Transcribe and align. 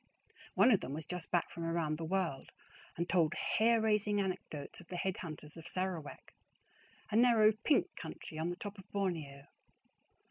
One 0.55 0.71
of 0.71 0.79
them 0.79 0.93
was 0.93 1.05
just 1.05 1.29
back 1.29 1.51
from 1.51 1.63
around 1.63 1.97
the 1.99 2.03
world, 2.05 2.49
and 2.97 3.07
told 3.07 3.35
hair 3.35 3.79
raising 3.79 4.19
anecdotes 4.19 4.81
of 4.81 4.87
the 4.87 4.97
head 4.97 5.17
hunters 5.17 5.57
of 5.57 5.67
Sarawak, 5.67 6.33
a 7.11 7.15
narrow 7.15 7.51
pink 7.51 7.95
country 7.95 8.39
on 8.39 8.49
the 8.49 8.55
top 8.55 8.79
of 8.79 8.91
Borneo. 8.91 9.45